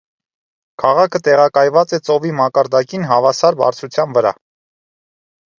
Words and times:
Քաղաքը 0.83 1.19
տեղակայված 1.27 1.93
է 1.97 2.01
ծովի 2.09 2.33
մակարդակին 2.39 3.05
հավասար 3.13 3.59
բարձրության 3.63 4.17
վրա։ 4.19 4.33